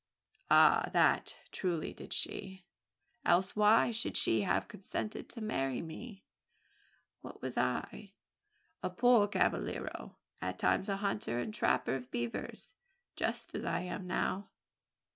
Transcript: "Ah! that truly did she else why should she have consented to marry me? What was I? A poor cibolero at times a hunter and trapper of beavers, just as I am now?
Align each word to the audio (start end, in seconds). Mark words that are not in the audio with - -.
"Ah! 0.49 0.89
that 0.93 1.37
truly 1.51 1.93
did 1.93 2.11
she 2.11 2.65
else 3.23 3.55
why 3.55 3.91
should 3.91 4.17
she 4.17 4.41
have 4.41 4.67
consented 4.67 5.29
to 5.29 5.41
marry 5.41 5.79
me? 5.79 6.23
What 7.21 7.39
was 7.43 7.55
I? 7.55 8.13
A 8.81 8.89
poor 8.89 9.27
cibolero 9.27 10.15
at 10.41 10.57
times 10.57 10.89
a 10.89 10.97
hunter 10.97 11.37
and 11.37 11.53
trapper 11.53 11.93
of 11.93 12.09
beavers, 12.09 12.71
just 13.15 13.53
as 13.53 13.63
I 13.63 13.81
am 13.81 14.07
now? 14.07 14.49